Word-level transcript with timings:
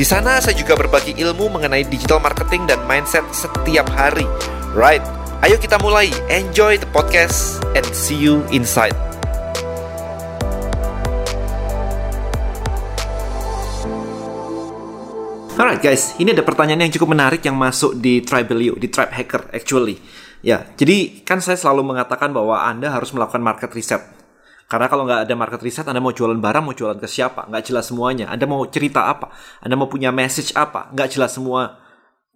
Di 0.00 0.08
sana 0.08 0.40
saya 0.40 0.56
juga 0.56 0.80
berbagi 0.80 1.12
ilmu 1.12 1.60
mengenai 1.60 1.84
digital 1.84 2.24
marketing 2.24 2.64
dan 2.64 2.80
mindset 2.88 3.20
setiap 3.36 3.84
hari. 3.92 4.24
Right, 4.72 5.04
ayo 5.44 5.60
kita 5.60 5.76
mulai. 5.76 6.08
Enjoy 6.32 6.80
the 6.80 6.88
podcast 6.88 7.60
and 7.76 7.84
see 7.92 8.16
you 8.16 8.40
inside. 8.48 8.96
Alright 15.60 15.84
guys, 15.84 16.16
ini 16.16 16.32
ada 16.32 16.48
pertanyaan 16.48 16.88
yang 16.88 16.92
cukup 16.96 17.12
menarik 17.12 17.44
yang 17.44 17.60
masuk 17.60 17.92
di 18.00 18.24
Tribelio, 18.24 18.80
di 18.80 18.88
Tribe 18.88 19.12
Hacker 19.12 19.52
actually. 19.52 20.00
Ya, 20.40 20.64
jadi 20.80 21.20
kan 21.28 21.44
saya 21.44 21.60
selalu 21.60 21.92
mengatakan 21.92 22.32
bahwa 22.32 22.64
Anda 22.64 22.88
harus 22.88 23.12
melakukan 23.12 23.44
market 23.44 23.68
research. 23.76 24.19
Karena 24.70 24.86
kalau 24.86 25.02
nggak 25.02 25.26
ada 25.26 25.34
market 25.34 25.60
research, 25.66 25.90
Anda 25.90 25.98
mau 25.98 26.14
jualan 26.14 26.38
barang, 26.38 26.62
mau 26.62 26.70
jualan 26.70 27.02
ke 27.02 27.10
siapa? 27.10 27.50
Nggak 27.50 27.74
jelas 27.74 27.90
semuanya. 27.90 28.30
Anda 28.30 28.46
mau 28.46 28.62
cerita 28.70 29.10
apa? 29.10 29.34
Anda 29.58 29.74
mau 29.74 29.90
punya 29.90 30.14
message 30.14 30.54
apa? 30.54 30.94
Nggak 30.94 31.18
jelas 31.18 31.34
semua. 31.34 31.82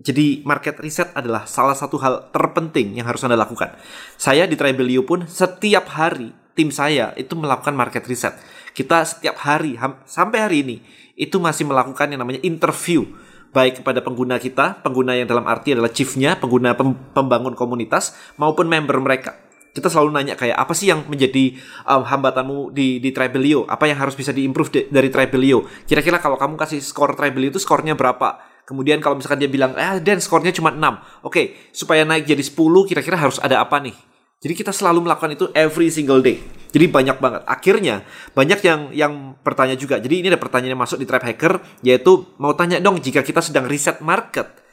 Jadi 0.02 0.42
market 0.42 0.74
research 0.82 1.14
adalah 1.14 1.46
salah 1.46 1.78
satu 1.78 1.94
hal 2.02 2.34
terpenting 2.34 2.98
yang 2.98 3.06
harus 3.06 3.22
Anda 3.22 3.38
lakukan. 3.38 3.78
Saya 4.18 4.50
di 4.50 4.58
Tribelio 4.58 5.06
pun 5.06 5.30
setiap 5.30 5.86
hari 5.94 6.34
tim 6.58 6.74
saya 6.74 7.14
itu 7.14 7.38
melakukan 7.38 7.70
market 7.78 8.02
research. 8.10 8.34
Kita 8.74 9.06
setiap 9.06 9.38
hari 9.46 9.78
sampai 10.02 10.38
hari 10.42 10.66
ini 10.66 10.76
itu 11.14 11.38
masih 11.38 11.70
melakukan 11.70 12.10
yang 12.10 12.18
namanya 12.18 12.42
interview 12.42 13.06
baik 13.54 13.78
kepada 13.78 14.02
pengguna 14.02 14.42
kita, 14.42 14.82
pengguna 14.82 15.14
yang 15.14 15.30
dalam 15.30 15.46
arti 15.46 15.78
adalah 15.78 15.94
chiefnya, 15.94 16.34
pengguna 16.42 16.74
pembangun 17.14 17.54
komunitas 17.54 18.18
maupun 18.34 18.66
member 18.66 18.98
mereka. 18.98 19.43
Kita 19.74 19.90
selalu 19.90 20.14
nanya 20.14 20.38
kayak 20.38 20.54
apa 20.54 20.70
sih 20.70 20.86
yang 20.86 21.02
menjadi 21.10 21.58
um, 21.82 22.06
hambatanmu 22.06 22.70
di 22.70 23.02
di 23.02 23.10
Tribelio? 23.10 23.66
Apa 23.66 23.90
yang 23.90 23.98
harus 23.98 24.14
bisa 24.14 24.30
diimprove 24.30 24.70
de, 24.70 24.80
dari 24.86 25.10
Tribelio? 25.10 25.66
Kira-kira 25.82 26.22
kalau 26.22 26.38
kamu 26.38 26.54
kasih 26.54 26.78
skor 26.78 27.18
Tribelio 27.18 27.50
itu 27.50 27.58
skornya 27.58 27.98
berapa? 27.98 28.38
Kemudian 28.64 29.02
kalau 29.02 29.18
misalkan 29.18 29.42
dia 29.42 29.50
bilang, 29.50 29.74
eh 29.74 29.98
Dan 29.98 30.22
skornya 30.22 30.54
cuma 30.54 30.70
6. 30.70 30.78
Oke, 30.78 30.94
okay, 31.26 31.46
supaya 31.74 32.06
naik 32.06 32.24
jadi 32.24 32.40
10 32.40 32.54
kira-kira 32.86 33.18
harus 33.18 33.42
ada 33.42 33.60
apa 33.60 33.82
nih? 33.82 33.92
Jadi 34.40 34.54
kita 34.54 34.70
selalu 34.70 35.10
melakukan 35.10 35.34
itu 35.34 35.50
every 35.58 35.90
single 35.90 36.22
day. 36.22 36.38
Jadi 36.70 36.86
banyak 36.86 37.18
banget. 37.18 37.42
Akhirnya 37.48 38.06
banyak 38.30 38.60
yang 38.62 38.80
yang 38.94 39.12
bertanya 39.42 39.74
juga. 39.74 39.98
Jadi 39.98 40.22
ini 40.22 40.26
ada 40.30 40.38
pertanyaan 40.38 40.78
yang 40.78 40.82
masuk 40.86 41.02
di 41.02 41.06
Trap 41.06 41.24
Hacker 41.26 41.82
yaitu 41.82 42.30
mau 42.38 42.54
tanya 42.54 42.78
dong 42.78 43.02
jika 43.02 43.26
kita 43.26 43.42
sedang 43.42 43.66
riset 43.66 43.98
market 44.04 44.63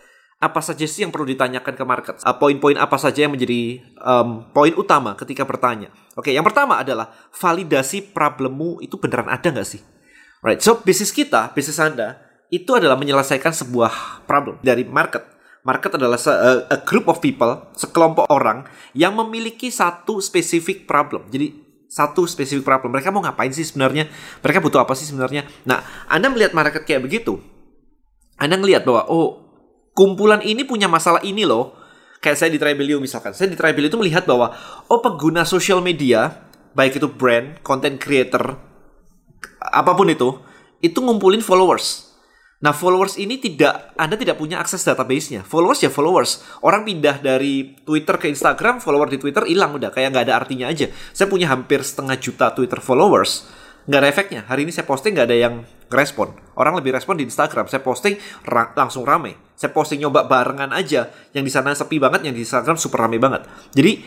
apa 0.41 0.57
saja 0.65 0.89
sih 0.89 1.05
yang 1.05 1.13
perlu 1.13 1.29
ditanyakan 1.29 1.73
ke 1.77 1.85
market? 1.85 2.15
Uh, 2.25 2.33
poin-poin 2.33 2.73
apa 2.73 2.97
saja 2.97 3.29
yang 3.29 3.31
menjadi 3.31 3.77
um, 4.01 4.49
poin 4.49 4.73
utama 4.73 5.13
ketika 5.13 5.45
bertanya? 5.45 5.93
Oke, 6.17 6.33
yang 6.33 6.41
pertama 6.41 6.81
adalah 6.81 7.13
validasi 7.29 8.09
problemmu 8.09 8.81
itu 8.81 8.97
beneran 8.97 9.29
ada 9.29 9.47
nggak 9.53 9.69
sih? 9.69 9.85
Right, 10.41 10.57
so 10.57 10.81
bisnis 10.81 11.13
kita, 11.13 11.53
bisnis 11.53 11.77
Anda 11.77 12.17
itu 12.49 12.73
adalah 12.73 12.97
menyelesaikan 12.97 13.53
sebuah 13.53 14.25
problem 14.25 14.57
dari 14.65 14.81
market 14.83 15.31
Market 15.61 15.93
adalah 15.93 16.17
a, 16.17 16.73
a 16.73 16.77
group 16.81 17.05
of 17.05 17.21
people, 17.21 17.69
sekelompok 17.77 18.25
orang 18.33 18.65
yang 18.97 19.13
memiliki 19.13 19.69
satu 19.69 20.17
spesifik 20.17 20.89
problem. 20.89 21.29
Jadi 21.29 21.53
satu 21.85 22.25
spesifik 22.25 22.65
problem. 22.65 22.97
Mereka 22.97 23.13
mau 23.13 23.21
ngapain 23.21 23.53
sih 23.53 23.61
sebenarnya? 23.61 24.09
Mereka 24.41 24.57
butuh 24.57 24.81
apa 24.81 24.97
sih 24.97 25.05
sebenarnya? 25.05 25.45
Nah, 25.69 25.85
Anda 26.09 26.33
melihat 26.33 26.57
market 26.57 26.81
kayak 26.81 27.05
begitu. 27.05 27.37
Anda 28.41 28.57
ngelihat 28.57 28.89
bahwa 28.89 29.05
oh, 29.05 29.50
kumpulan 29.91 30.43
ini 30.43 30.63
punya 30.67 30.91
masalah 30.91 31.23
ini 31.23 31.43
loh. 31.47 31.77
Kayak 32.21 32.37
saya 32.37 32.49
di 32.53 32.61
Tribelio 32.61 33.01
misalkan. 33.01 33.33
Saya 33.33 33.49
di 33.49 33.57
Tribelio 33.57 33.89
itu 33.89 33.97
melihat 33.97 34.29
bahwa 34.29 34.53
oh 34.85 34.99
pengguna 35.01 35.41
sosial 35.41 35.81
media, 35.81 36.45
baik 36.77 37.01
itu 37.01 37.09
brand, 37.09 37.57
content 37.65 37.97
creator, 37.97 38.61
apa 39.57 39.91
pun 39.97 40.05
itu, 40.05 40.37
itu 40.85 41.01
ngumpulin 41.01 41.41
followers 41.41 42.11
Nah, 42.61 42.77
followers 42.77 43.17
ini 43.17 43.41
tidak 43.41 43.89
Anda 43.97 44.13
tidak 44.13 44.37
punya 44.37 44.61
akses 44.61 44.85
database-nya. 44.85 45.41
Followers 45.41 45.81
ya 45.81 45.89
followers. 45.89 46.45
Orang 46.61 46.85
pindah 46.85 47.17
dari 47.17 47.73
Twitter 47.81 48.21
ke 48.21 48.29
Instagram, 48.29 48.77
follower 48.77 49.09
di 49.09 49.17
Twitter 49.17 49.49
hilang 49.49 49.81
udah 49.81 49.89
kayak 49.89 50.13
nggak 50.13 50.25
ada 50.29 50.37
artinya 50.37 50.69
aja. 50.69 50.85
Saya 51.09 51.25
punya 51.25 51.49
hampir 51.49 51.81
setengah 51.81 52.21
juta 52.21 52.53
Twitter 52.53 52.77
followers. 52.77 53.49
Nggak 53.89 53.99
ada 54.05 54.09
efeknya. 54.13 54.41
Hari 54.45 54.69
ini 54.69 54.71
saya 54.71 54.85
posting 54.85 55.17
nggak 55.17 55.27
ada 55.33 55.37
yang 55.41 55.65
respon. 55.89 56.37
Orang 56.53 56.77
lebih 56.77 56.93
respon 56.93 57.17
di 57.17 57.25
Instagram. 57.25 57.65
Saya 57.65 57.81
posting 57.81 58.21
ra 58.45 58.69
langsung 58.77 59.09
rame. 59.09 59.50
Saya 59.61 59.69
posting 59.69 60.01
nyoba 60.01 60.25
barengan 60.25 60.73
aja. 60.73 61.13
Yang 61.37 61.43
di 61.45 61.51
sana 61.53 61.77
sepi 61.77 62.01
banget, 62.01 62.25
yang 62.25 62.33
di 62.33 62.41
Instagram 62.41 62.81
super 62.81 63.05
rame 63.05 63.21
banget. 63.21 63.45
Jadi 63.77 64.01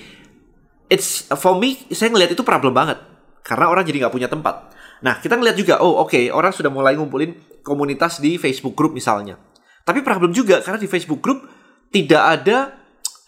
it's 0.91 1.31
for 1.39 1.55
me 1.55 1.79
saya 1.95 2.11
ngelihat 2.11 2.35
itu 2.35 2.43
problem 2.43 2.75
banget. 2.75 2.99
Karena 3.47 3.71
orang 3.71 3.87
jadi 3.87 4.03
nggak 4.03 4.15
punya 4.19 4.27
tempat. 4.27 4.75
Nah, 5.07 5.23
kita 5.23 5.39
ngeliat 5.39 5.55
juga, 5.55 5.79
oh 5.79 6.03
oke, 6.03 6.11
okay, 6.11 6.35
orang 6.35 6.51
sudah 6.51 6.75
mulai 6.75 6.99
ngumpulin 6.99 7.63
komunitas 7.63 8.19
di 8.19 8.35
Facebook 8.35 8.75
group 8.75 8.99
misalnya. 8.99 9.39
Tapi 9.87 10.03
problem 10.03 10.35
juga 10.35 10.59
karena 10.59 10.81
di 10.81 10.91
Facebook 10.91 11.23
group 11.23 11.47
tidak 11.95 12.23
ada 12.41 12.75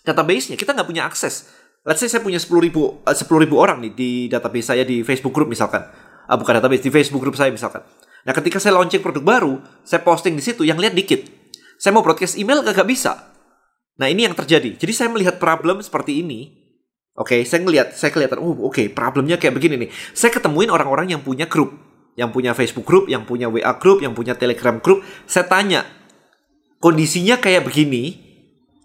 database-nya. 0.02 0.58
Kita 0.58 0.74
nggak 0.74 0.88
punya 0.88 1.06
akses. 1.06 1.46
Let's 1.86 2.02
say 2.02 2.10
saya 2.10 2.24
punya 2.24 2.42
10 2.42 2.58
ribu, 2.58 2.98
uh, 3.06 3.14
10 3.14 3.28
ribu 3.38 3.62
orang 3.62 3.78
nih 3.78 3.92
di 3.94 4.10
database 4.26 4.74
saya 4.74 4.82
di 4.82 5.06
Facebook 5.06 5.30
group 5.30 5.46
misalkan. 5.46 5.86
Uh, 6.26 6.34
bukan 6.34 6.58
database, 6.58 6.82
di 6.82 6.90
Facebook 6.90 7.22
group 7.22 7.38
saya 7.38 7.54
misalkan. 7.54 7.86
Nah 8.26 8.34
ketika 8.34 8.58
saya 8.58 8.74
launching 8.74 8.98
produk 8.98 9.22
baru, 9.22 9.62
saya 9.86 10.02
posting 10.02 10.34
di 10.34 10.42
situ, 10.42 10.66
yang 10.66 10.82
lihat 10.82 10.98
dikit. 10.98 11.30
Saya 11.76 11.92
mau 11.96 12.04
broadcast 12.04 12.40
email 12.40 12.64
gak 12.64 12.88
bisa. 12.88 13.32
Nah 13.96 14.08
ini 14.08 14.28
yang 14.28 14.36
terjadi. 14.36 14.76
Jadi 14.76 14.92
saya 14.92 15.08
melihat 15.08 15.40
problem 15.40 15.80
seperti 15.80 16.20
ini, 16.20 16.66
Oke, 17.16 17.40
okay, 17.40 17.48
saya 17.48 17.64
ngelihat, 17.64 17.96
saya 17.96 18.12
kelihatan, 18.12 18.44
oh 18.44 18.52
oke, 18.68 18.76
okay, 18.76 18.92
problemnya 18.92 19.40
kayak 19.40 19.56
begini 19.56 19.88
nih. 19.88 19.90
Saya 20.12 20.28
ketemuin 20.36 20.68
orang-orang 20.68 21.16
yang 21.16 21.24
punya 21.24 21.48
grup, 21.48 21.72
yang 22.12 22.28
punya 22.28 22.52
Facebook 22.52 22.84
group, 22.84 23.08
yang 23.08 23.24
punya 23.24 23.48
WA 23.48 23.72
group, 23.80 24.04
yang 24.04 24.12
punya 24.12 24.36
Telegram 24.36 24.76
group. 24.76 25.00
Saya 25.24 25.48
tanya, 25.48 25.88
kondisinya 26.76 27.40
kayak 27.40 27.64
begini, 27.64 28.20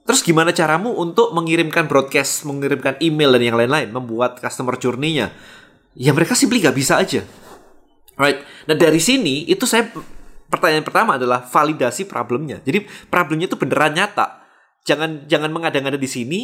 terus 0.08 0.23
gimana 0.23 0.56
caramu 0.56 0.96
untuk 0.96 1.35
mengirimkan 1.35 1.91
broadcast, 1.91 2.47
mengirimkan 2.47 2.96
email 3.03 3.35
dan 3.35 3.52
yang 3.52 3.59
lain-lain, 3.59 3.91
membuat 3.91 4.40
customer 4.40 4.79
journey-nya? 4.79 5.35
Ya 6.00 6.16
mereka 6.16 6.31
simply 6.31 6.63
gak 6.63 6.79
bisa 6.79 7.03
aja. 7.03 7.28
Right? 8.16 8.47
Nah 8.63 8.79
dari 8.79 9.03
sini 9.03 9.44
itu 9.44 9.68
saya 9.68 9.91
pertanyaan 10.51 10.84
pertama 10.84 11.16
adalah 11.16 11.47
validasi 11.47 12.06
problemnya. 12.06 12.59
Jadi 12.62 12.84
problemnya 13.07 13.47
itu 13.47 13.56
beneran 13.56 13.95
nyata. 13.95 14.44
Jangan 14.84 15.25
jangan 15.31 15.50
mengada-ngada 15.50 15.95
di 15.95 16.09
sini, 16.12 16.39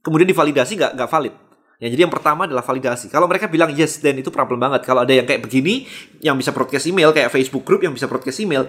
kemudian 0.00 0.30
divalidasi 0.30 0.78
nggak 0.78 0.92
nggak 0.94 1.10
valid. 1.10 1.34
Ya, 1.78 1.86
jadi 1.94 2.10
yang 2.10 2.14
pertama 2.14 2.46
adalah 2.46 2.66
validasi. 2.66 3.06
Kalau 3.06 3.30
mereka 3.30 3.46
bilang 3.46 3.70
yes, 3.70 4.02
dan 4.02 4.18
itu 4.18 4.34
problem 4.34 4.58
banget. 4.58 4.82
Kalau 4.82 5.06
ada 5.06 5.14
yang 5.14 5.22
kayak 5.22 5.46
begini, 5.46 5.86
yang 6.18 6.34
bisa 6.34 6.50
broadcast 6.50 6.90
email, 6.90 7.14
kayak 7.14 7.30
Facebook 7.30 7.62
group 7.62 7.86
yang 7.86 7.94
bisa 7.94 8.10
broadcast 8.10 8.42
email, 8.42 8.66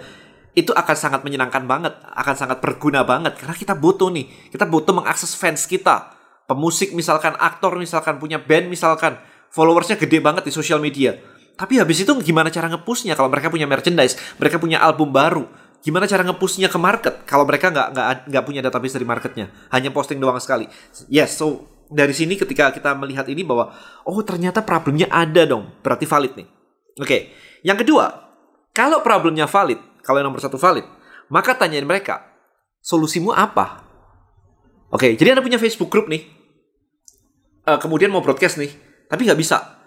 itu 0.53 0.69
akan 0.69 0.94
sangat 0.94 1.22
menyenangkan 1.25 1.66
banget, 1.66 1.94
akan 2.05 2.35
sangat 2.38 2.61
berguna 2.61 3.01
banget. 3.01 3.33
Karena 3.33 3.57
kita 3.57 3.73
butuh 3.73 4.13
nih, 4.13 4.53
kita 4.53 4.69
butuh 4.69 4.94
mengakses 4.94 5.33
fans 5.33 5.66
kita. 5.66 6.13
Pemusik 6.45 6.94
misalkan, 6.94 7.33
aktor 7.38 7.78
misalkan, 7.81 8.22
punya 8.22 8.38
band 8.38 8.69
misalkan, 8.69 9.17
followersnya 9.49 9.97
gede 9.97 10.22
banget 10.22 10.45
di 10.45 10.53
sosial 10.53 10.78
media. 10.78 11.17
Tapi 11.59 11.75
habis 11.75 12.00
itu 12.00 12.11
gimana 12.23 12.47
cara 12.47 12.72
ngepushnya 12.72 13.20
kalau 13.20 13.28
mereka 13.28 13.52
punya 13.52 13.67
merchandise, 13.67 14.16
mereka 14.40 14.56
punya 14.64 14.79
album 14.79 15.11
baru, 15.11 15.44
gimana 15.84 16.08
cara 16.08 16.23
ngepushnya 16.23 16.72
ke 16.72 16.79
market 16.79 17.28
kalau 17.28 17.44
mereka 17.44 17.67
nggak 17.67 17.88
nggak 17.91 18.08
nggak 18.32 18.44
punya 18.47 18.61
database 18.64 18.96
dari 18.96 19.03
marketnya? 19.03 19.52
Hanya 19.76 19.91
posting 19.91 20.23
doang 20.23 20.40
sekali. 20.40 20.72
Yes 21.11 21.35
so 21.35 21.67
dari 21.91 22.16
sini 22.16 22.40
ketika 22.40 22.72
kita 22.72 22.96
melihat 22.96 23.28
ini 23.28 23.44
bahwa 23.44 23.76
oh 24.08 24.20
ternyata 24.23 24.64
problemnya 24.64 25.11
ada 25.11 25.44
dong. 25.44 25.67
Berarti 25.84 26.08
valid 26.08 26.34
nih. 26.40 26.47
Oke. 27.00 27.03
Okay. 27.03 27.22
yang 27.59 27.76
kedua 27.76 28.08
kalau 28.72 29.03
problemnya 29.03 29.44
valid 29.44 29.79
kalau 30.00 30.23
yang 30.23 30.32
nomor 30.32 30.40
satu 30.40 30.55
valid 30.55 30.88
maka 31.28 31.59
tanyain 31.59 31.84
mereka 31.84 32.23
solusimu 32.79 33.35
apa? 33.35 33.84
Oke 34.96 35.12
okay, 35.12 35.12
jadi 35.20 35.35
anda 35.35 35.44
punya 35.44 35.59
Facebook 35.59 35.91
group 35.91 36.08
nih. 36.08 36.23
Uh, 37.67 37.76
kemudian 37.76 38.08
mau 38.08 38.23
broadcast 38.23 38.55
nih 38.59 38.72
tapi 39.12 39.28
nggak 39.28 39.40
bisa 39.40 39.78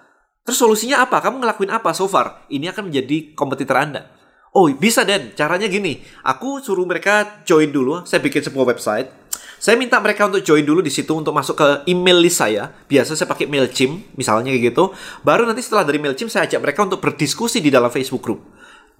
terus 0.42 0.58
solusinya 0.58 1.02
apa 1.06 1.22
kamu 1.22 1.42
ngelakuin 1.42 1.70
apa 1.70 1.90
so 1.94 2.10
far 2.10 2.46
ini 2.50 2.70
akan 2.70 2.90
menjadi 2.90 3.34
kompetitor 3.34 3.78
anda 3.78 4.22
Oh 4.52 4.68
bisa 4.68 5.00
Dan, 5.08 5.32
caranya 5.32 5.64
gini. 5.64 6.04
Aku 6.28 6.60
suruh 6.60 6.84
mereka 6.84 7.40
join 7.48 7.72
dulu. 7.72 8.04
Saya 8.04 8.20
bikin 8.20 8.44
sebuah 8.44 8.76
website. 8.76 9.08
Saya 9.56 9.80
minta 9.80 9.96
mereka 9.96 10.28
untuk 10.28 10.44
join 10.44 10.60
dulu 10.60 10.84
di 10.84 10.92
situ 10.92 11.08
untuk 11.16 11.32
masuk 11.32 11.56
ke 11.56 11.68
email 11.88 12.20
list 12.20 12.44
saya. 12.44 12.68
Biasa 12.84 13.16
saya 13.16 13.24
pakai 13.32 13.48
Mailchimp, 13.48 14.12
misalnya 14.12 14.52
kayak 14.52 14.76
gitu. 14.76 14.92
Baru 15.24 15.48
nanti 15.48 15.64
setelah 15.64 15.88
dari 15.88 15.96
Mailchimp 15.96 16.28
saya 16.28 16.44
ajak 16.44 16.60
mereka 16.60 16.84
untuk 16.84 17.00
berdiskusi 17.00 17.64
di 17.64 17.72
dalam 17.72 17.88
Facebook 17.88 18.20
group. 18.20 18.44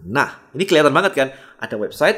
Nah, 0.08 0.40
ini 0.56 0.64
kelihatan 0.64 0.94
banget 0.94 1.12
kan. 1.12 1.28
Ada 1.60 1.76
website, 1.76 2.16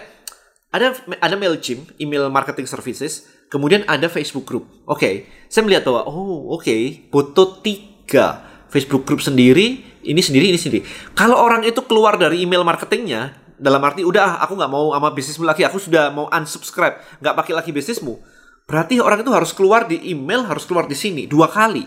ada 0.70 0.94
ada 1.18 1.34
Mailchimp, 1.34 1.90
email 1.98 2.30
marketing 2.30 2.70
services, 2.70 3.26
kemudian 3.50 3.82
ada 3.90 4.06
Facebook 4.06 4.46
group. 4.46 4.70
Oke, 4.86 5.00
okay. 5.00 5.14
saya 5.50 5.66
melihat 5.66 5.90
bahwa 5.90 6.06
oh 6.06 6.54
oke, 6.54 6.62
okay, 6.62 7.10
butuh 7.10 7.58
tiga 7.66 8.53
Facebook 8.74 9.06
group 9.06 9.22
sendiri, 9.22 9.86
ini 10.02 10.18
sendiri, 10.18 10.50
ini 10.50 10.58
sendiri. 10.58 10.82
Kalau 11.14 11.38
orang 11.38 11.62
itu 11.62 11.78
keluar 11.86 12.18
dari 12.18 12.42
email 12.42 12.66
marketingnya, 12.66 13.54
dalam 13.54 13.78
arti 13.86 14.02
udah 14.02 14.42
aku 14.42 14.58
nggak 14.58 14.72
mau 14.74 14.90
sama 14.90 15.14
bisnismu 15.14 15.46
lagi, 15.46 15.62
aku 15.62 15.78
sudah 15.78 16.10
mau 16.10 16.26
unsubscribe, 16.26 16.98
nggak 17.22 17.34
pakai 17.38 17.54
lagi 17.54 17.70
bisnismu. 17.70 18.18
Berarti 18.66 18.98
orang 18.98 19.22
itu 19.22 19.30
harus 19.30 19.54
keluar 19.54 19.86
di 19.86 20.02
email, 20.10 20.42
harus 20.42 20.66
keluar 20.66 20.90
di 20.90 20.98
sini 20.98 21.30
dua 21.30 21.46
kali. 21.46 21.86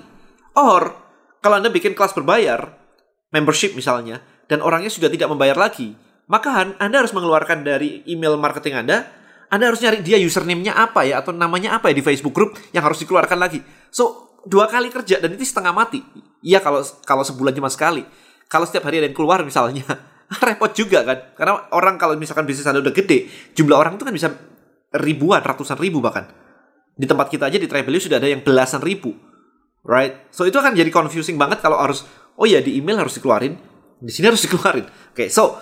Or 0.56 0.95
kalau 1.44 1.60
anda 1.60 1.68
bikin 1.68 1.92
kelas 1.92 2.16
berbayar, 2.16 2.72
membership 3.36 3.75
misalnya, 3.75 4.24
dan 4.48 4.63
orangnya 4.63 4.88
sudah 4.88 5.12
tidak 5.12 5.28
membayar 5.28 5.60
lagi, 5.60 5.92
maka 6.28 6.75
Anda 6.80 7.04
harus 7.04 7.16
mengeluarkan 7.16 7.63
dari 7.63 8.04
email 8.07 8.36
marketing 8.36 8.84
Anda, 8.84 9.07
Anda 9.48 9.72
harus 9.72 9.80
nyari 9.80 10.04
dia 10.04 10.19
username-nya 10.19 10.75
apa 10.75 11.07
ya 11.07 11.24
atau 11.24 11.31
namanya 11.31 11.80
apa 11.80 11.88
ya 11.92 11.95
di 11.95 12.04
Facebook 12.04 12.36
group 12.36 12.60
yang 12.75 12.84
harus 12.84 13.00
dikeluarkan 13.00 13.39
lagi. 13.39 13.63
So, 13.88 14.36
dua 14.44 14.68
kali 14.68 14.92
kerja 14.92 15.24
dan 15.24 15.36
itu 15.36 15.48
setengah 15.48 15.72
mati. 15.72 16.04
Iya 16.48 16.64
kalau 16.64 16.80
kalau 17.04 17.28
sebulan 17.28 17.52
cuma 17.52 17.68
sekali. 17.68 18.08
Kalau 18.48 18.64
setiap 18.64 18.88
hari 18.88 19.04
ada 19.04 19.12
yang 19.12 19.18
keluar 19.18 19.44
misalnya, 19.44 19.84
repot 20.48 20.72
juga 20.72 21.04
kan. 21.04 21.36
Karena 21.36 21.68
orang 21.76 22.00
kalau 22.00 22.16
misalkan 22.16 22.48
bisnis 22.48 22.64
Anda 22.64 22.80
udah 22.80 22.96
gede, 22.96 23.28
jumlah 23.52 23.76
orang 23.76 24.00
itu 24.00 24.08
kan 24.08 24.16
bisa 24.16 24.32
ribuan, 24.96 25.44
ratusan 25.44 25.76
ribu 25.76 26.00
bahkan. 26.00 26.32
Di 26.96 27.04
tempat 27.04 27.28
kita 27.28 27.52
aja 27.52 27.60
di 27.60 27.68
Travelio 27.68 28.00
sudah 28.00 28.24
ada 28.24 28.32
yang 28.32 28.40
belasan 28.40 28.80
ribu. 28.80 29.12
Right? 29.84 30.32
So 30.32 30.48
itu 30.48 30.56
akan 30.56 30.72
jadi 30.72 30.88
confusing 30.88 31.36
banget 31.36 31.60
kalau 31.60 31.84
harus 31.84 32.08
oh 32.40 32.48
ya 32.48 32.64
di 32.64 32.80
email 32.80 32.96
harus 32.96 33.20
dikeluarin, 33.20 33.60
di 34.00 34.12
sini 34.16 34.32
harus 34.32 34.40
dikeluarin. 34.48 34.88
Oke, 34.88 35.28
okay, 35.28 35.28
so 35.28 35.60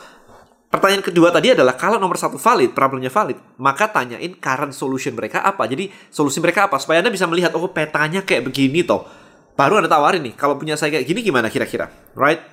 Pertanyaan 0.75 1.07
kedua 1.07 1.31
tadi 1.31 1.55
adalah 1.55 1.79
kalau 1.79 1.95
nomor 1.95 2.19
satu 2.19 2.35
valid, 2.35 2.75
problemnya 2.75 3.07
valid, 3.07 3.39
maka 3.63 3.87
tanyain 3.87 4.35
current 4.35 4.75
solution 4.75 5.15
mereka 5.15 5.39
apa. 5.39 5.63
Jadi 5.71 5.87
solusi 6.11 6.43
mereka 6.43 6.67
apa 6.67 6.75
supaya 6.83 6.99
anda 6.99 7.07
bisa 7.07 7.23
melihat 7.31 7.55
oh 7.55 7.71
petanya 7.71 8.27
kayak 8.27 8.51
begini 8.51 8.83
toh. 8.83 9.07
Baru 9.55 9.79
anda 9.79 9.87
tawarin 9.87 10.19
nih 10.19 10.35
kalau 10.35 10.59
punya 10.59 10.75
saya 10.75 10.91
kayak 10.99 11.07
gini 11.07 11.23
gimana 11.23 11.47
kira-kira, 11.47 11.87
right? 12.15 12.43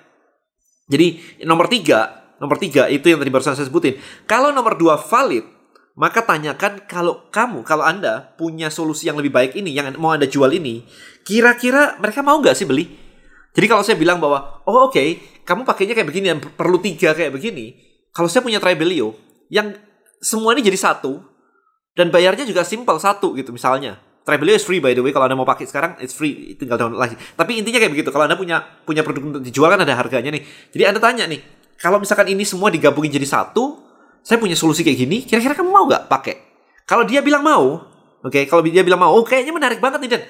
Jadi 0.87 1.39
nomor 1.43 1.67
tiga, 1.67 2.31
nomor 2.39 2.59
tiga 2.63 2.87
itu 2.87 3.11
yang 3.11 3.19
tadi 3.19 3.31
barusan 3.31 3.59
saya 3.59 3.67
sebutin. 3.67 3.99
Kalau 4.27 4.55
nomor 4.55 4.79
dua 4.79 4.99
valid, 4.99 5.43
maka 5.99 6.25
tanyakan 6.25 6.87
kalau 6.89 7.29
kamu, 7.29 7.67
kalau 7.67 7.85
anda 7.85 8.33
punya 8.39 8.71
solusi 8.71 9.11
yang 9.11 9.19
lebih 9.19 9.35
baik 9.35 9.53
ini, 9.59 9.75
yang 9.75 9.93
mau 9.99 10.15
anda 10.15 10.31
jual 10.31 10.49
ini, 10.55 10.87
kira-kira 11.27 11.99
mereka 11.99 12.23
mau 12.23 12.39
nggak 12.39 12.57
sih 12.57 12.65
beli? 12.65 12.87
Jadi 13.53 13.67
kalau 13.69 13.85
saya 13.85 14.01
bilang 14.01 14.17
bahwa, 14.17 14.65
oh 14.65 14.89
oke, 14.89 14.97
okay, 14.97 15.21
kamu 15.45 15.69
pakainya 15.69 15.93
kayak 15.93 16.09
begini 16.09 16.27
dan 16.33 16.41
perlu 16.41 16.81
tiga 16.81 17.13
kayak 17.13 17.37
begini, 17.37 17.77
kalau 18.15 18.31
saya 18.31 18.41
punya 18.41 18.57
Tribelio 18.63 19.13
yang 19.53 19.77
semua 20.23 20.57
ini 20.57 20.65
jadi 20.65 20.79
satu 20.79 21.21
dan 21.93 22.09
bayarnya 22.09 22.49
juga 22.49 22.65
simpel 22.65 22.97
satu 22.97 23.37
gitu 23.37 23.53
misalnya. 23.53 24.01
Tribelio 24.23 24.55
is 24.55 24.63
free 24.63 24.79
by 24.79 24.95
the 24.95 25.03
way 25.03 25.11
kalau 25.11 25.27
anda 25.27 25.35
mau 25.35 25.47
pakai 25.47 25.67
sekarang 25.67 25.99
it's 25.99 26.15
free 26.15 26.55
tinggal 26.55 26.79
download 26.79 27.03
lagi. 27.03 27.19
Tapi 27.19 27.59
intinya 27.59 27.83
kayak 27.83 27.93
begitu 27.93 28.09
kalau 28.15 28.25
anda 28.27 28.39
punya 28.39 28.63
punya 28.87 29.03
produk 29.03 29.35
untuk 29.35 29.43
dijual 29.43 29.71
kan 29.75 29.83
ada 29.83 29.95
harganya 29.99 30.31
nih. 30.35 30.43
Jadi 30.71 30.83
anda 30.87 31.01
tanya 31.03 31.25
nih 31.27 31.41
kalau 31.83 31.99
misalkan 31.99 32.31
ini 32.31 32.47
semua 32.47 32.71
digabungin 32.71 33.11
jadi 33.11 33.27
satu, 33.27 33.83
saya 34.23 34.39
punya 34.39 34.55
solusi 34.55 34.87
kayak 34.87 34.99
gini, 35.03 35.27
kira-kira 35.27 35.59
kamu 35.59 35.75
mau 35.75 35.91
nggak 35.91 36.07
pakai? 36.07 36.35
Kalau 36.87 37.03
dia 37.03 37.19
bilang 37.27 37.43
mau, 37.43 37.83
oke, 38.23 38.31
okay, 38.31 38.47
kalau 38.47 38.63
dia 38.63 38.87
bilang 38.87 39.03
mau, 39.03 39.11
oh 39.11 39.27
kayaknya 39.27 39.51
menarik 39.51 39.83
banget 39.83 39.99
nih 40.07 40.11
dan 40.15 40.23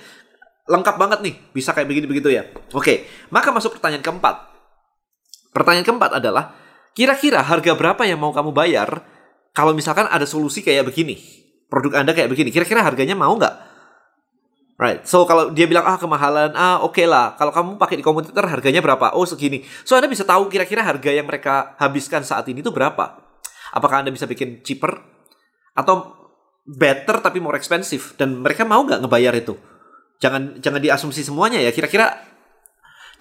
lengkap 0.64 0.96
banget 0.96 1.20
nih, 1.20 1.34
bisa 1.52 1.76
kayak 1.76 1.84
begini 1.92 2.08
begitu 2.08 2.32
ya. 2.32 2.48
Oke, 2.72 2.80
okay, 2.80 2.96
maka 3.28 3.52
masuk 3.52 3.76
pertanyaan 3.76 4.00
keempat. 4.00 4.48
Pertanyaan 5.52 5.84
keempat 5.84 6.16
adalah 6.16 6.56
Kira-kira 6.92 7.40
harga 7.40 7.72
berapa 7.72 8.04
yang 8.04 8.20
mau 8.20 8.36
kamu 8.36 8.52
bayar 8.52 9.00
kalau 9.56 9.72
misalkan 9.72 10.04
ada 10.12 10.28
solusi 10.28 10.60
kayak 10.60 10.92
begini? 10.92 11.16
Produk 11.72 11.96
Anda 11.96 12.12
kayak 12.12 12.28
begini, 12.28 12.52
kira-kira 12.52 12.84
harganya 12.84 13.16
mau 13.16 13.32
nggak? 13.32 13.71
Right. 14.82 15.06
So 15.06 15.22
kalau 15.30 15.54
dia 15.54 15.70
bilang 15.70 15.86
ah 15.86 15.94
kemahalan, 15.94 16.58
ah 16.58 16.82
oke 16.82 16.98
okay 16.98 17.06
lah. 17.06 17.38
Kalau 17.38 17.54
kamu 17.54 17.78
pakai 17.78 17.94
di 17.94 18.02
kompetitor 18.02 18.42
harganya 18.50 18.82
berapa? 18.82 19.14
Oh 19.14 19.22
segini. 19.22 19.62
So 19.86 19.94
Anda 19.94 20.10
bisa 20.10 20.26
tahu 20.26 20.50
kira-kira 20.50 20.82
harga 20.82 21.06
yang 21.06 21.22
mereka 21.22 21.78
habiskan 21.78 22.26
saat 22.26 22.50
ini 22.50 22.66
itu 22.66 22.74
berapa. 22.74 23.14
Apakah 23.70 24.02
Anda 24.02 24.10
bisa 24.10 24.26
bikin 24.26 24.66
cheaper 24.66 24.90
atau 25.78 26.18
better 26.66 27.22
tapi 27.22 27.38
more 27.38 27.54
expensive 27.54 28.18
dan 28.18 28.42
mereka 28.42 28.66
mau 28.66 28.82
nggak 28.82 29.06
ngebayar 29.06 29.38
itu? 29.38 29.54
Jangan 30.18 30.58
jangan 30.58 30.82
diasumsi 30.82 31.22
semuanya 31.22 31.62
ya. 31.62 31.70
Kira-kira 31.70 32.18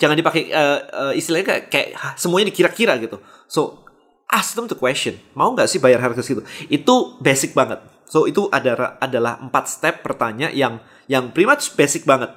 jangan 0.01 0.17
dipakai 0.17 0.49
uh, 0.49 0.79
uh, 0.89 1.13
istilahnya 1.13 1.45
kayak, 1.45 1.63
kayak 1.69 1.89
semuanya 2.17 2.49
dikira-kira 2.49 2.97
gitu. 2.97 3.21
So 3.45 3.85
ask 4.33 4.57
them 4.57 4.65
the 4.65 4.73
question, 4.73 5.21
mau 5.37 5.53
nggak 5.53 5.69
sih 5.69 5.77
bayar 5.77 6.01
harga 6.01 6.25
segitu? 6.25 6.41
Itu 6.73 7.21
basic 7.21 7.53
banget. 7.53 7.90
So 8.11 8.27
itu 8.27 8.51
ada 8.51 8.99
adalah 8.99 9.39
empat 9.39 9.71
step 9.71 10.03
pertanyaan 10.03 10.51
yang 10.51 10.73
yang 11.07 11.31
pretty 11.31 11.47
basic 11.79 12.03
banget. 12.03 12.35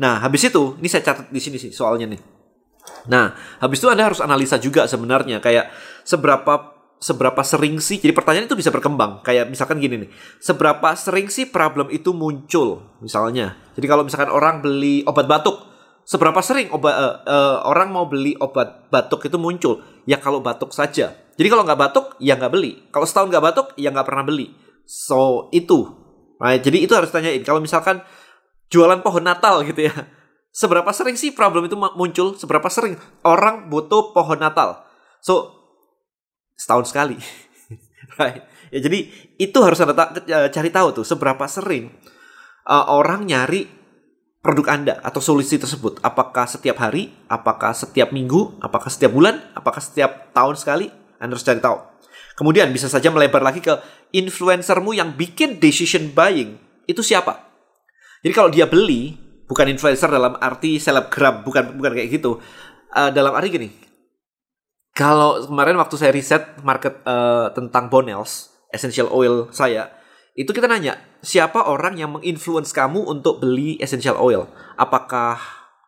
Nah 0.00 0.16
habis 0.24 0.48
itu 0.48 0.80
ini 0.80 0.88
saya 0.88 1.04
catat 1.04 1.28
di 1.28 1.40
sini 1.44 1.60
sih 1.60 1.68
soalnya 1.76 2.08
nih. 2.08 2.20
Nah 3.12 3.36
habis 3.60 3.84
itu 3.84 3.92
anda 3.92 4.08
harus 4.08 4.24
analisa 4.24 4.56
juga 4.56 4.88
sebenarnya 4.88 5.44
kayak 5.44 5.68
seberapa 6.08 6.72
seberapa 6.96 7.44
sering 7.44 7.84
sih 7.84 8.00
jadi 8.00 8.16
pertanyaan 8.16 8.48
itu 8.48 8.56
bisa 8.56 8.72
berkembang 8.72 9.20
kayak 9.20 9.52
misalkan 9.52 9.76
gini 9.76 10.08
nih 10.08 10.10
seberapa 10.40 10.96
sering 10.96 11.28
sih 11.28 11.52
problem 11.52 11.92
itu 11.92 12.16
muncul 12.16 12.96
misalnya 13.04 13.60
jadi 13.76 13.86
kalau 13.92 14.08
misalkan 14.08 14.32
orang 14.32 14.64
beli 14.64 15.04
obat 15.04 15.28
batuk 15.28 15.74
seberapa 16.04 16.40
sering 16.44 16.68
obat 16.70 16.94
uh, 16.94 17.14
uh, 17.24 17.56
orang 17.68 17.90
mau 17.90 18.04
beli 18.06 18.36
obat 18.38 18.88
batuk 18.92 19.24
itu 19.26 19.40
muncul? 19.40 19.80
Ya 20.04 20.20
kalau 20.20 20.44
batuk 20.44 20.70
saja. 20.76 21.16
Jadi 21.34 21.48
kalau 21.50 21.66
nggak 21.66 21.80
batuk, 21.80 22.06
ya 22.22 22.38
nggak 22.38 22.52
beli. 22.52 22.86
Kalau 22.94 23.08
setahun 23.08 23.32
nggak 23.32 23.44
batuk, 23.44 23.66
ya 23.74 23.90
nggak 23.90 24.06
pernah 24.06 24.22
beli. 24.22 24.54
So 24.84 25.48
itu. 25.50 25.88
Nah, 26.40 26.56
jadi 26.60 26.84
itu 26.84 26.92
harus 26.92 27.08
tanyain. 27.08 27.40
Kalau 27.42 27.58
misalkan 27.58 28.04
jualan 28.68 29.00
pohon 29.00 29.24
Natal 29.24 29.64
gitu 29.64 29.88
ya, 29.88 29.94
seberapa 30.60 30.88
sering 30.92 31.16
sih 31.16 31.32
problem 31.32 31.66
itu 31.66 31.76
muncul? 31.76 32.36
Seberapa 32.36 32.68
sering 32.68 33.00
orang 33.24 33.72
butuh 33.72 34.12
pohon 34.12 34.38
Natal? 34.38 34.84
So 35.24 35.52
setahun 36.54 36.92
sekali. 36.92 37.16
right. 38.20 38.44
Ya 38.70 38.78
jadi 38.82 39.06
itu 39.38 39.58
harus 39.62 39.78
anda 39.78 40.10
cari 40.50 40.70
tahu 40.72 41.02
tuh 41.02 41.06
seberapa 41.06 41.46
sering 41.46 41.94
uh, 42.66 42.90
orang 42.90 43.28
nyari 43.28 43.84
produk 44.44 44.76
Anda 44.76 44.94
atau 45.00 45.24
solusi 45.24 45.56
tersebut? 45.56 46.04
Apakah 46.04 46.44
setiap 46.44 46.76
hari? 46.76 47.16
Apakah 47.32 47.72
setiap 47.72 48.12
minggu? 48.12 48.60
Apakah 48.60 48.92
setiap 48.92 49.16
bulan? 49.16 49.40
Apakah 49.56 49.80
setiap 49.80 50.36
tahun 50.36 50.60
sekali? 50.60 50.92
Anda 51.16 51.32
harus 51.32 51.48
cari 51.48 51.64
tahu. 51.64 51.78
Kemudian 52.34 52.70
bisa 52.74 52.90
saja 52.90 53.10
melebar 53.14 53.42
lagi 53.42 53.62
ke 53.62 53.78
influencermu 54.10 54.90
yang 54.94 55.14
bikin 55.14 55.62
decision 55.62 56.10
buying. 56.10 56.58
Itu 56.84 57.00
siapa? 57.00 57.38
Jadi 58.26 58.32
kalau 58.34 58.50
dia 58.50 58.66
beli, 58.66 59.14
bukan 59.46 59.70
influencer 59.70 60.10
dalam 60.10 60.34
arti 60.42 60.82
selebgram, 60.82 61.46
bukan 61.46 61.78
bukan 61.78 61.92
kayak 61.94 62.10
gitu. 62.10 62.42
Uh, 62.94 63.10
dalam 63.10 63.34
arti 63.34 63.50
gini, 63.50 63.68
kalau 64.94 65.42
kemarin 65.46 65.74
waktu 65.78 65.94
saya 65.98 66.14
riset 66.14 66.62
market 66.62 67.02
uh, 67.06 67.50
tentang 67.50 67.90
Bonels, 67.90 68.54
essential 68.70 69.10
oil 69.10 69.50
saya, 69.50 69.90
itu 70.34 70.50
kita 70.50 70.66
nanya 70.66 70.98
siapa 71.22 71.70
orang 71.70 71.94
yang 71.94 72.18
menginfluence 72.18 72.74
kamu 72.74 73.06
untuk 73.06 73.38
beli 73.38 73.78
essential 73.78 74.18
oil 74.18 74.50
apakah 74.74 75.38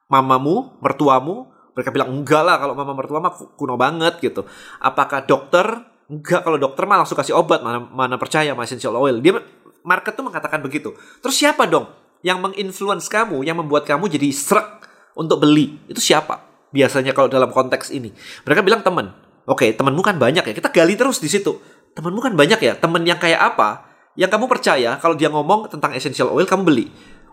mamamu 0.07 0.79
mertuamu 0.79 1.51
mereka 1.75 1.91
bilang 1.91 2.15
enggak 2.15 2.47
lah 2.47 2.57
kalau 2.63 2.79
mama 2.79 2.95
mertua 2.95 3.19
mah 3.19 3.35
kuno 3.59 3.75
banget 3.75 4.23
gitu 4.23 4.47
apakah 4.79 5.27
dokter 5.27 5.67
enggak 6.07 6.47
kalau 6.47 6.59
dokter 6.59 6.87
mah 6.87 7.03
langsung 7.03 7.19
kasih 7.19 7.35
obat 7.35 7.63
mana 7.63 7.83
mana 7.83 8.15
percaya 8.17 8.55
sama 8.55 8.63
essential 8.63 8.95
oil 8.95 9.19
dia 9.19 9.39
market 9.87 10.15
tuh 10.15 10.25
mengatakan 10.27 10.63
begitu 10.63 10.95
terus 11.23 11.35
siapa 11.39 11.67
dong 11.67 11.91
yang 12.23 12.43
menginfluence 12.43 13.11
kamu 13.11 13.43
yang 13.47 13.59
membuat 13.59 13.87
kamu 13.87 14.11
jadi 14.11 14.29
serak 14.31 14.87
untuk 15.19 15.43
beli 15.43 15.79
itu 15.91 15.99
siapa 15.99 16.43
biasanya 16.71 17.15
kalau 17.15 17.31
dalam 17.31 17.51
konteks 17.51 17.91
ini 17.91 18.15
mereka 18.47 18.63
bilang 18.63 18.83
teman 18.83 19.15
oke 19.47 19.67
temanmu 19.75 20.03
kan 20.03 20.19
banyak 20.19 20.43
ya 20.47 20.55
kita 20.55 20.71
gali 20.71 20.95
terus 20.95 21.19
di 21.19 21.31
situ 21.31 21.59
temanmu 21.95 22.23
kan 22.23 22.33
banyak 22.35 22.59
ya 22.63 22.73
teman 22.79 23.03
yang 23.03 23.19
kayak 23.19 23.43
apa 23.43 23.87
yang 24.17 24.33
kamu 24.33 24.49
percaya 24.49 24.97
kalau 24.97 25.15
dia 25.15 25.29
ngomong 25.29 25.69
tentang 25.69 25.93
essential 25.93 26.33
oil 26.33 26.49
kamu 26.49 26.65
beli. 26.65 26.87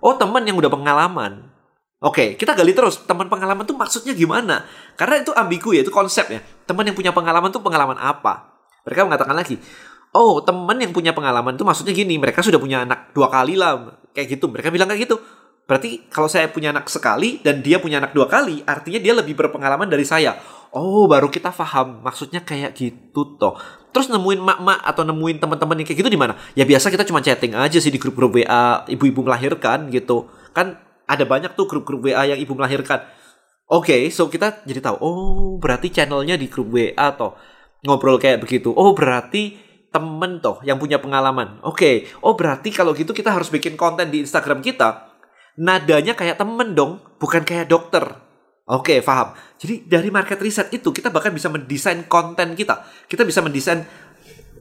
Oh 0.03 0.19
teman 0.19 0.43
yang 0.43 0.59
udah 0.59 0.67
pengalaman. 0.67 1.47
Oke, 2.03 2.35
kita 2.35 2.51
gali 2.51 2.75
terus. 2.75 2.99
Teman 3.07 3.31
pengalaman 3.31 3.63
tuh 3.63 3.79
maksudnya 3.79 4.11
gimana? 4.11 4.67
Karena 4.99 5.23
itu 5.23 5.31
ambigu 5.31 5.71
ya, 5.71 5.87
itu 5.87 5.91
konsep 5.95 6.27
ya. 6.27 6.43
Teman 6.67 6.83
yang 6.83 6.99
punya 6.99 7.15
pengalaman 7.15 7.47
tuh 7.55 7.63
pengalaman 7.63 7.95
apa? 7.95 8.52
Mereka 8.83 9.07
mengatakan 9.07 9.35
lagi, 9.35 9.55
oh 10.13 10.39
teman 10.43 10.77
yang 10.79 10.91
punya 10.91 11.11
pengalaman 11.11 11.55
tuh 11.55 11.65
maksudnya 11.67 11.91
gini, 11.91 12.19
mereka 12.19 12.43
sudah 12.43 12.59
punya 12.61 12.83
anak 12.83 13.15
dua 13.15 13.27
kali 13.27 13.57
lah, 13.57 13.99
kayak 14.13 14.37
gitu. 14.39 14.51
Mereka 14.51 14.69
bilang 14.69 14.87
kayak 14.91 15.09
gitu. 15.09 15.17
Berarti 15.63 16.11
kalau 16.11 16.27
saya 16.27 16.51
punya 16.51 16.75
anak 16.75 16.91
sekali 16.91 17.39
dan 17.39 17.63
dia 17.63 17.79
punya 17.79 18.03
anak 18.03 18.11
dua 18.11 18.27
kali, 18.27 18.59
artinya 18.67 18.99
dia 18.99 19.15
lebih 19.15 19.31
berpengalaman 19.39 19.87
dari 19.87 20.03
saya. 20.03 20.35
Oh, 20.75 21.07
baru 21.07 21.31
kita 21.31 21.55
paham. 21.55 22.03
Maksudnya 22.03 22.43
kayak 22.43 22.75
gitu 22.75 23.39
toh. 23.39 23.55
Terus 23.95 24.09
nemuin 24.11 24.41
mak-mak 24.41 24.83
atau 24.83 25.05
nemuin 25.07 25.39
teman-teman 25.39 25.79
yang 25.79 25.87
kayak 25.87 25.99
gitu 26.03 26.11
di 26.11 26.19
mana? 26.19 26.35
Ya 26.57 26.67
biasa 26.67 26.91
kita 26.91 27.07
cuma 27.07 27.23
chatting 27.23 27.55
aja 27.55 27.77
sih 27.79 27.93
di 27.93 28.01
grup-grup 28.01 28.35
WA 28.35 28.83
ibu-ibu 28.89 29.23
melahirkan 29.23 29.87
gitu. 29.93 30.27
Kan 30.51 30.81
ada 31.07 31.23
banyak 31.23 31.55
tuh 31.55 31.69
grup-grup 31.69 32.09
WA 32.09 32.27
yang 32.27 32.41
ibu 32.41 32.57
melahirkan. 32.57 33.05
Oke, 33.69 33.95
okay, 33.95 34.01
so 34.11 34.27
kita 34.27 34.65
jadi 34.67 34.83
tahu. 34.83 34.97
Oh, 34.99 35.55
berarti 35.61 35.93
channelnya 35.93 36.35
di 36.35 36.51
grup 36.51 36.73
WA 36.73 36.91
atau 36.97 37.39
ngobrol 37.83 38.17
kayak 38.17 38.43
begitu. 38.43 38.71
Oh, 38.71 38.95
berarti 38.95 39.59
temen 39.93 40.41
toh 40.41 40.57
yang 40.65 40.81
punya 40.81 40.97
pengalaman. 40.97 41.61
Oke, 41.61 41.77
okay. 41.77 41.95
oh 42.25 42.33
berarti 42.33 42.73
kalau 42.73 42.97
gitu 42.97 43.13
kita 43.13 43.29
harus 43.29 43.53
bikin 43.53 43.77
konten 43.77 44.09
di 44.09 44.25
Instagram 44.25 44.65
kita. 44.65 45.13
Nadanya 45.61 46.17
kayak 46.17 46.41
temen 46.41 46.73
dong, 46.73 46.97
bukan 47.21 47.45
kayak 47.45 47.69
dokter. 47.69 48.01
Oke, 48.63 48.97
okay, 48.97 48.99
paham. 49.05 49.37
Jadi 49.61 49.85
dari 49.85 50.09
market 50.09 50.41
research 50.41 50.73
itu 50.73 50.89
kita 50.89 51.13
bahkan 51.13 51.29
bisa 51.29 51.51
mendesain 51.53 52.09
konten 52.09 52.57
kita. 52.57 52.81
Kita 53.05 53.21
bisa 53.21 53.45
mendesain 53.45 53.85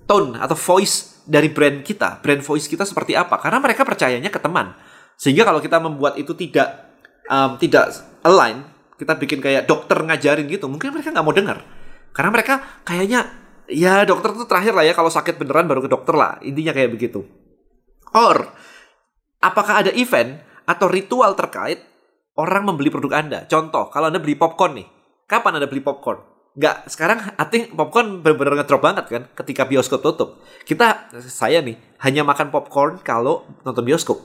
tone 0.05 0.37
atau 0.37 0.53
voice 0.59 1.25
dari 1.25 1.49
brand 1.49 1.81
kita, 1.81 2.21
brand 2.21 2.45
voice 2.45 2.69
kita 2.69 2.85
seperti 2.85 3.17
apa. 3.17 3.41
Karena 3.41 3.63
mereka 3.63 3.89
percayanya 3.89 4.29
ke 4.29 4.37
teman. 4.37 4.77
Sehingga 5.17 5.49
kalau 5.49 5.65
kita 5.65 5.81
membuat 5.81 6.21
itu 6.21 6.35
tidak 6.37 6.93
um, 7.31 7.57
tidak 7.57 7.89
align, 8.27 8.67
kita 9.01 9.17
bikin 9.17 9.39
kayak 9.41 9.65
dokter 9.65 9.97
ngajarin 10.03 10.45
gitu, 10.51 10.69
mungkin 10.69 10.93
mereka 10.93 11.15
nggak 11.15 11.25
mau 11.25 11.33
dengar. 11.33 11.63
Karena 12.13 12.31
mereka 12.31 12.85
kayaknya 12.85 13.43
ya 13.73 14.05
dokter 14.05 14.37
itu 14.37 14.45
terakhir 14.45 14.77
lah 14.77 14.85
ya 14.85 14.93
kalau 14.93 15.09
sakit 15.09 15.41
beneran 15.41 15.65
baru 15.65 15.81
ke 15.85 15.91
dokter 15.91 16.15
lah 16.15 16.39
intinya 16.45 16.77
kayak 16.77 16.93
begitu 16.93 17.25
or 18.13 18.53
apakah 19.41 19.83
ada 19.83 19.91
event 19.97 20.39
atau 20.69 20.87
ritual 20.87 21.33
terkait 21.33 21.81
orang 22.37 22.69
membeli 22.69 22.93
produk 22.93 23.25
anda 23.25 23.41
contoh 23.49 23.89
kalau 23.89 24.13
anda 24.13 24.21
beli 24.21 24.37
popcorn 24.37 24.77
nih 24.77 24.87
kapan 25.25 25.59
anda 25.59 25.67
beli 25.67 25.83
popcorn 25.83 26.33
Nggak, 26.53 26.85
sekarang 26.85 27.33
I 27.41 27.49
think 27.49 27.73
popcorn 27.73 28.21
bener-bener 28.21 28.61
ngedrop 28.61 28.85
banget 28.85 29.09
kan 29.09 29.25
ketika 29.41 29.65
bioskop 29.65 30.05
tutup. 30.05 30.45
Kita, 30.69 31.09
saya 31.17 31.65
nih, 31.65 31.81
hanya 32.05 32.29
makan 32.29 32.53
popcorn 32.53 33.01
kalau 33.01 33.49
nonton 33.65 33.81
bioskop. 33.81 34.21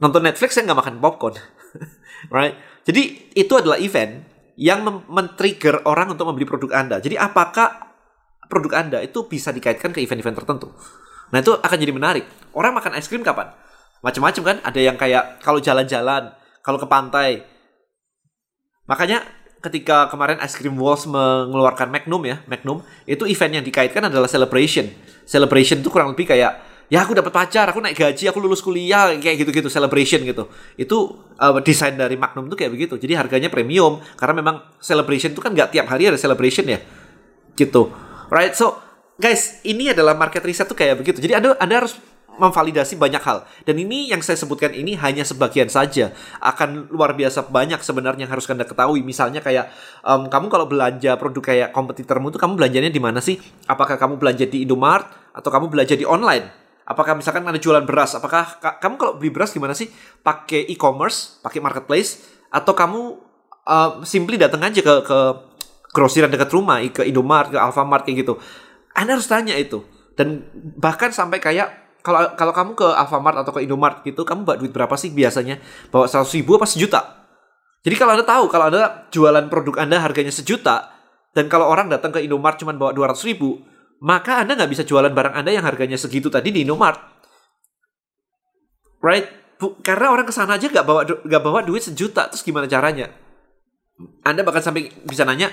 Nonton 0.00 0.24
Netflix 0.24 0.56
saya 0.56 0.72
nggak 0.72 0.80
makan 0.80 0.96
popcorn. 1.04 1.36
right? 2.32 2.56
Jadi 2.88 3.28
itu 3.36 3.52
adalah 3.60 3.76
event 3.76 4.24
yang 4.60 4.84
men-trigger 5.08 5.88
orang 5.88 6.12
untuk 6.12 6.28
membeli 6.28 6.44
produk 6.44 6.76
Anda. 6.76 7.00
Jadi 7.00 7.16
apakah 7.16 7.96
produk 8.44 8.84
Anda 8.84 9.00
itu 9.00 9.24
bisa 9.24 9.56
dikaitkan 9.56 9.96
ke 9.96 10.04
event-event 10.04 10.36
tertentu. 10.36 10.68
Nah, 11.32 11.40
itu 11.40 11.56
akan 11.56 11.78
jadi 11.80 11.96
menarik. 11.96 12.28
Orang 12.52 12.76
makan 12.76 12.92
es 13.00 13.08
krim 13.08 13.24
kapan? 13.24 13.56
Macam-macam 14.04 14.42
kan? 14.44 14.56
Ada 14.60 14.80
yang 14.84 15.00
kayak 15.00 15.40
kalau 15.40 15.64
jalan-jalan, 15.64 16.36
kalau 16.60 16.76
ke 16.76 16.84
pantai. 16.84 17.40
Makanya 18.84 19.24
ketika 19.64 20.12
kemarin 20.12 20.36
Ice 20.44 20.56
Cream 20.56 20.76
Walls 20.76 21.08
mengeluarkan 21.08 21.88
Magnum 21.88 22.20
ya, 22.28 22.44
Magnum, 22.44 22.84
itu 23.08 23.24
event 23.24 23.60
yang 23.60 23.64
dikaitkan 23.64 24.12
adalah 24.12 24.28
celebration. 24.28 24.92
Celebration 25.24 25.80
itu 25.80 25.88
kurang 25.88 26.12
lebih 26.12 26.28
kayak 26.28 26.69
ya 26.90 27.06
aku 27.06 27.14
dapat 27.14 27.30
pacar, 27.30 27.70
aku 27.70 27.78
naik 27.78 27.94
gaji, 27.94 28.26
aku 28.26 28.42
lulus 28.42 28.60
kuliah, 28.60 29.14
kayak 29.16 29.46
gitu-gitu 29.46 29.70
celebration 29.70 30.20
gitu. 30.26 30.50
Itu 30.74 31.22
uh, 31.38 31.62
desain 31.62 31.94
dari 31.94 32.18
Magnum 32.18 32.50
itu 32.50 32.58
kayak 32.58 32.74
begitu. 32.74 32.94
Jadi 32.98 33.14
harganya 33.14 33.48
premium 33.48 34.02
karena 34.18 34.42
memang 34.42 34.56
celebration 34.82 35.30
itu 35.30 35.40
kan 35.40 35.54
nggak 35.54 35.70
tiap 35.70 35.86
hari 35.86 36.10
ada 36.10 36.18
celebration 36.18 36.66
ya. 36.66 36.82
Gitu. 37.54 37.82
Right? 38.28 38.58
So, 38.58 38.76
guys, 39.16 39.62
ini 39.62 39.94
adalah 39.94 40.18
market 40.18 40.42
research 40.42 40.74
tuh 40.74 40.76
kayak 40.76 40.98
begitu. 40.98 41.22
Jadi 41.22 41.38
Anda 41.38 41.54
Anda 41.62 41.86
harus 41.86 41.94
memvalidasi 42.40 42.96
banyak 42.96 43.20
hal. 43.20 43.44
Dan 43.68 43.76
ini 43.76 44.08
yang 44.08 44.24
saya 44.24 44.40
sebutkan 44.40 44.72
ini 44.72 44.96
hanya 44.96 45.22
sebagian 45.22 45.68
saja. 45.68 46.16
Akan 46.40 46.88
luar 46.88 47.12
biasa 47.12 47.52
banyak 47.52 47.84
sebenarnya 47.84 48.24
yang 48.24 48.32
harus 48.32 48.48
Anda 48.48 48.64
ketahui. 48.64 49.04
Misalnya 49.04 49.44
kayak 49.44 49.68
um, 50.02 50.26
kamu 50.32 50.46
kalau 50.48 50.66
belanja 50.66 51.20
produk 51.20 51.42
kayak 51.44 51.68
kompetitormu 51.76 52.32
itu 52.32 52.40
kamu 52.40 52.56
belanjanya 52.56 52.90
di 52.90 52.98
mana 52.98 53.20
sih? 53.20 53.36
Apakah 53.68 54.00
kamu 54.00 54.16
belanja 54.16 54.48
di 54.48 54.64
Indomart 54.64 55.06
atau 55.36 55.52
kamu 55.52 55.68
belanja 55.68 55.94
di 55.94 56.08
online? 56.08 56.59
Apakah 56.90 57.14
misalkan 57.14 57.46
ada 57.46 57.54
jualan 57.54 57.86
beras? 57.86 58.18
Apakah 58.18 58.58
kamu 58.58 58.94
kalau 58.98 59.12
beli 59.14 59.30
beras 59.30 59.54
gimana 59.54 59.78
sih? 59.78 59.86
Pakai 60.26 60.66
e-commerce, 60.74 61.38
pakai 61.38 61.62
marketplace 61.62 62.26
atau 62.50 62.74
kamu 62.74 63.00
uh, 63.62 64.02
simply 64.02 64.34
datang 64.34 64.66
aja 64.66 64.82
ke 64.82 64.94
ke 65.06 65.18
grosiran 65.94 66.26
dekat 66.26 66.50
rumah, 66.50 66.82
ke 66.90 67.06
Indomart, 67.06 67.54
ke 67.54 67.58
Alfamart 67.58 68.02
kayak 68.02 68.26
gitu. 68.26 68.42
Anda 68.90 69.14
harus 69.14 69.30
tanya 69.30 69.54
itu. 69.54 69.86
Dan 70.18 70.42
bahkan 70.82 71.14
sampai 71.14 71.38
kayak 71.38 72.02
kalau 72.02 72.34
kalau 72.34 72.50
kamu 72.50 72.72
ke 72.74 72.88
Alfamart 72.90 73.38
atau 73.46 73.54
ke 73.54 73.62
Indomart 73.62 74.02
gitu, 74.02 74.26
kamu 74.26 74.42
bawa 74.42 74.56
duit 74.58 74.74
berapa 74.74 74.94
sih 74.98 75.14
biasanya? 75.14 75.62
Bawa 75.94 76.10
100 76.10 76.26
ribu 76.42 76.58
apa 76.58 76.66
sejuta? 76.66 77.00
Jadi 77.86 77.94
kalau 77.94 78.18
Anda 78.18 78.26
tahu, 78.26 78.44
kalau 78.50 78.66
Anda 78.66 79.06
jualan 79.14 79.46
produk 79.46 79.86
Anda 79.86 80.02
harganya 80.02 80.34
sejuta, 80.34 80.90
dan 81.32 81.46
kalau 81.46 81.70
orang 81.70 81.86
datang 81.86 82.10
ke 82.10 82.18
Indomart 82.18 82.58
cuma 82.58 82.74
bawa 82.74 82.90
200 82.90 83.30
ribu, 83.30 83.62
maka 84.00 84.40
Anda 84.44 84.56
nggak 84.56 84.70
bisa 84.72 84.82
jualan 84.84 85.12
barang 85.12 85.34
Anda 85.36 85.52
yang 85.52 85.64
harganya 85.64 86.00
segitu 86.00 86.32
tadi 86.32 86.52
di 86.52 86.64
Indomart. 86.64 87.00
Right? 89.00 89.28
Bu, 89.60 89.76
karena 89.84 90.12
orang 90.12 90.24
ke 90.24 90.32
sana 90.32 90.56
aja 90.56 90.68
nggak 90.68 90.86
bawa 90.88 91.04
nggak 91.04 91.42
bawa 91.44 91.60
duit 91.64 91.84
sejuta, 91.84 92.32
terus 92.32 92.40
gimana 92.40 92.64
caranya? 92.64 93.12
Anda 94.24 94.40
bahkan 94.40 94.64
sampai 94.64 94.88
bisa 95.04 95.28
nanya, 95.28 95.52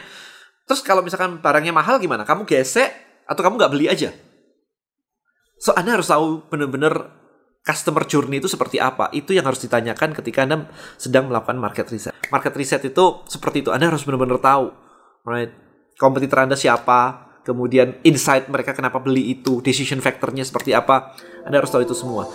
Terus 0.68 0.84
kalau 0.84 1.00
misalkan 1.00 1.40
barangnya 1.40 1.72
mahal 1.72 1.96
gimana? 1.98 2.28
Kamu 2.28 2.44
gesek 2.44 2.92
atau 3.24 3.40
kamu 3.40 3.56
nggak 3.56 3.72
beli 3.72 3.88
aja? 3.88 4.12
So 5.64 5.72
Anda 5.74 5.96
harus 5.96 6.12
tahu 6.12 6.44
benar-benar 6.52 7.16
customer 7.64 8.04
journey 8.04 8.44
itu 8.44 8.52
seperti 8.52 8.78
apa. 8.84 9.08
Itu 9.16 9.32
yang 9.32 9.48
harus 9.48 9.64
ditanyakan 9.64 10.12
ketika 10.12 10.44
Anda 10.44 10.68
sedang 11.00 11.32
melakukan 11.32 11.56
market 11.56 11.88
research. 11.88 12.20
Market 12.28 12.54
research 12.60 12.84
itu 12.84 13.06
seperti 13.32 13.64
itu. 13.64 13.72
Anda 13.72 13.88
harus 13.88 14.04
benar-benar 14.04 14.44
tahu, 14.44 14.76
right? 15.24 15.56
Kompetitor 15.96 16.44
Anda 16.44 16.60
siapa? 16.60 17.27
Kemudian 17.48 17.96
insight 18.04 18.52
mereka 18.52 18.76
kenapa 18.76 19.00
beli 19.00 19.32
itu, 19.40 19.64
decision 19.64 20.04
factornya 20.04 20.44
seperti 20.44 20.76
apa. 20.76 21.16
Anda 21.48 21.64
harus 21.64 21.72
tahu 21.72 21.88
itu 21.88 21.96
semua. 21.96 22.28